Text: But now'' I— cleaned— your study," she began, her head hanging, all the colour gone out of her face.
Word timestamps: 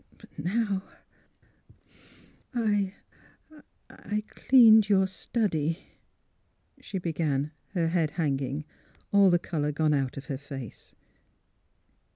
But 0.17 0.39
now'' 0.39 0.81
I— 2.55 2.91
cleaned— 4.29 4.89
your 4.89 5.05
study," 5.05 5.77
she 6.79 6.97
began, 6.97 7.51
her 7.75 7.89
head 7.89 8.09
hanging, 8.17 8.65
all 9.11 9.29
the 9.29 9.37
colour 9.37 9.71
gone 9.71 9.93
out 9.93 10.17
of 10.17 10.25
her 10.25 10.39
face. 10.39 10.95